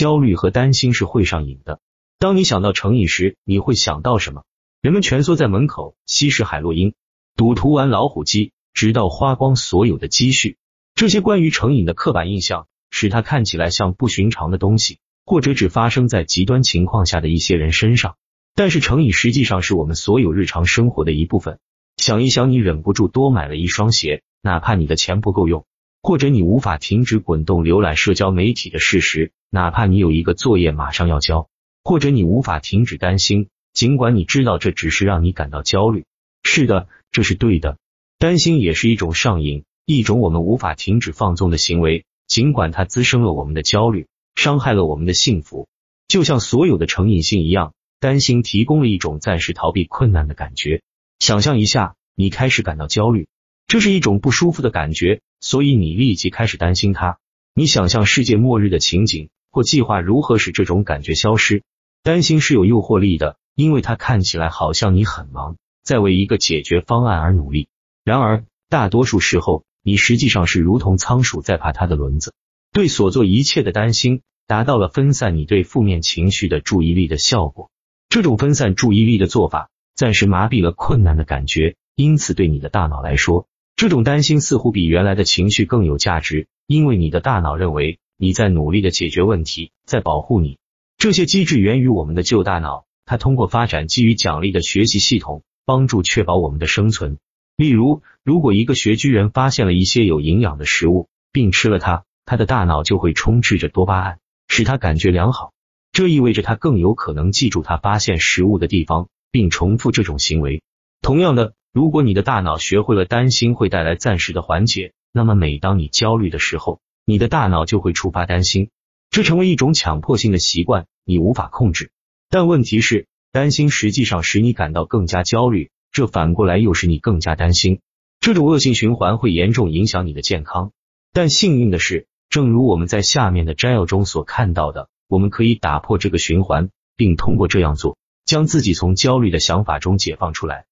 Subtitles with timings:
[0.00, 1.78] 焦虑和担心是会上瘾的。
[2.18, 4.44] 当你想到成瘾时，你会想到什么？
[4.80, 6.94] 人们蜷缩在门口，吸食海洛因，
[7.36, 10.56] 赌徒玩老虎机，直到花光所有的积蓄。
[10.94, 18.16] 这些关于成瘾的刻板印象，使它看起来像不寻常的东西，或者只发生在极端情况下的一些人身上。
[18.54, 21.58] 但是成瘾实际上是我们所有日常生活的一部分。
[21.98, 25.66] 想一想，你忍不住多买了一双鞋，哪怕你的钱不够用。
[26.00, 31.48] 或者你无法停止滚动浏览社交媒体的事实，哪怕你有一个作业马上要交；
[31.82, 36.04] 或者你无法停止担心，尽管你知道这只是让你感到焦虑。
[36.44, 37.76] 是的，这是对的。
[38.18, 45.68] 担心也是一种上瘾，一种我们无法停止放纵的行为，尽管它滋生了我们的焦虑，伤害了我们的幸福。
[46.06, 50.82] 就像所有的成瘾性一样，担心提供了一种暂时逃避困难的感觉。
[51.18, 53.26] 想象一下，你开始感到焦虑。
[53.66, 57.18] 这是一种不舒服的感觉，所以你立即开始担心它。
[57.54, 61.62] 你想象世界末日的情景，或计划如何使这种感觉消失。
[62.02, 67.68] 担心是有诱惑力的，因为它看起来好像你很忙，在为一个解决方案而努力。
[68.04, 72.32] 然而，大多数时候，你实际上是如同仓鼠在爬它的轮子。
[72.72, 77.70] 对所做一切的担心，达到了分散你对负面情绪的注意力的效果。
[78.08, 83.46] 这种分散注意力的做法，暂时麻痹了困难的感觉，因此对你的大脑来说。
[83.76, 90.58] 这种担心似乎比原来的情绪更有价值，因为你的大脑认为你在努力的解决问题，在保护你。
[90.98, 97.16] 这些机制源于我们的旧大脑，它通过发展基于奖励的学习系统，帮助确保我们的生存。
[97.56, 104.18] 例如，如果一个穴居人发现了一些有营养的食物，并吃了它，他的大脑就会充斥着多巴胺，
[104.48, 105.54] 使他感觉良好。
[105.90, 110.62] 这意味着他更有可能记住他发现食物的地方，并重复这种行为。
[111.00, 111.54] 同样的。
[111.72, 118.70] 如果你的大脑学会了担心会带来暂时的缓解，那么每当你焦虑的时候，你的大脑就会触发担心，
[119.10, 121.90] 这成为一种强迫性的习惯，你无法控制。
[122.28, 127.80] 但问题是，担心实际上使你感到更加焦虑，这反过来又使你更加担心。
[128.20, 130.72] 这种恶性循环会严重影响你的健康。
[131.12, 140.66] 但幸运的是，正如我们在下面的摘要中所看到的，我们可以打破这个循环，并通过这样做，将自己从焦虑的想法中解放出来。